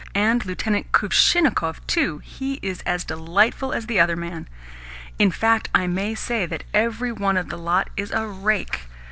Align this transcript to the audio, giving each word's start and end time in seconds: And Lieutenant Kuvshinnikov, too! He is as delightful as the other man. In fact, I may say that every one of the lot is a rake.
And 0.15 0.43
Lieutenant 0.47 0.91
Kuvshinnikov, 0.93 1.79
too! 1.85 2.17
He 2.23 2.55
is 2.63 2.81
as 2.87 3.03
delightful 3.03 3.71
as 3.71 3.85
the 3.85 3.99
other 3.99 4.15
man. 4.15 4.47
In 5.19 5.29
fact, 5.29 5.69
I 5.75 5.85
may 5.85 6.15
say 6.15 6.47
that 6.47 6.63
every 6.73 7.11
one 7.11 7.37
of 7.37 7.49
the 7.49 7.57
lot 7.59 7.91
is 7.95 8.09
a 8.09 8.25
rake. 8.25 8.79